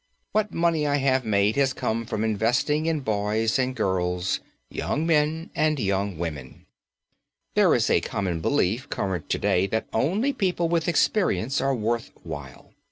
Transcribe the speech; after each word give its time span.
What 0.31 0.51
money 0.51 0.87
I 0.87 0.95
have 0.95 1.25
made 1.25 1.55
has 1.57 1.73
come 1.73 2.07
from 2.07 2.23
investing 2.23 2.87
in 2.87 3.01
boys 3.01 3.59
and 3.59 3.75
girls, 3.75 4.39
young 4.67 5.05
men 5.05 5.51
and 5.53 5.79
young 5.79 6.17
women. 6.17 6.65
There 7.53 7.75
is 7.75 7.87
a 7.87 8.01
common 8.01 8.41
belief 8.41 8.89
current 8.89 9.29
to 9.29 9.37
day 9.37 9.67
that 9.67 9.85
only 9.93 10.33
people 10.33 10.67
with 10.67 10.87
experience 10.87 11.61
are 11.61 11.75
worth 11.75 12.09
while. 12.23 12.73